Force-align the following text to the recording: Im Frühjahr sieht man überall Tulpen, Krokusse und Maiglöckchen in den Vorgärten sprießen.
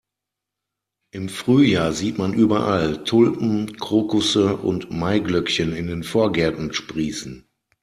Im 1.11 1.29
Frühjahr 1.29 1.93
sieht 1.93 2.17
man 2.17 2.33
überall 2.33 3.03
Tulpen, 3.03 3.77
Krokusse 3.77 4.57
und 4.57 4.89
Maiglöckchen 4.89 5.73
in 5.73 5.85
den 5.85 6.01
Vorgärten 6.03 6.73
sprießen. 6.73 7.45